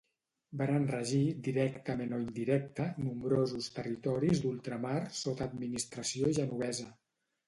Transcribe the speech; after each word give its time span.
Varen 0.59 0.85
regir 0.91 1.19
directament 1.47 2.15
o 2.15 2.17
indirecta 2.23 2.87
nombrosos 3.07 3.67
territoris 3.75 4.41
d'ultramar 4.47 4.95
sota 5.19 5.47
administració 5.51 6.33
genovesa. 6.39 6.87